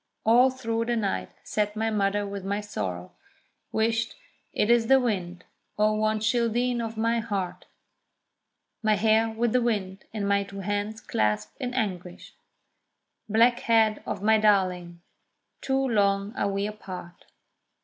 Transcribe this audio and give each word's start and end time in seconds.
All 0.25 0.49
through 0.49 0.85
the 0.85 0.95
night 0.95 1.29
sat 1.43 1.75
my 1.75 1.91
mother 1.91 2.25
with 2.25 2.43
my 2.43 2.59
sorrow; 2.59 3.11
"Whisht, 3.71 4.15
it 4.51 4.71
is 4.71 4.87
the 4.87 4.99
wind, 4.99 5.45
O 5.77 5.93
one 5.93 6.19
childeen 6.19 6.81
of 6.81 6.97
my 6.97 7.19
heart!" 7.19 7.67
My 8.81 8.95
hair 8.95 9.29
with 9.29 9.53
the 9.53 9.61
wind, 9.61 10.05
and 10.11 10.27
my 10.27 10.41
two 10.43 10.61
hands 10.61 11.01
clasped 11.01 11.55
in 11.59 11.75
anguish; 11.75 12.33
Black 13.29 13.59
head 13.59 14.01
of 14.07 14.23
my 14.23 14.39
darling! 14.39 15.01
too 15.61 15.87
long 15.87 16.33
are 16.35 16.49
we 16.49 16.65
apart. 16.65 17.25